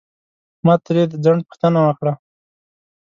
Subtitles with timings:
[0.65, 2.13] ما ترې د ځنډ پوښتنه وکړه.